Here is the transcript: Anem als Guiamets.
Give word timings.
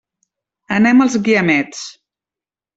Anem 0.77 1.05
als 1.05 1.19
Guiamets. 1.29 1.87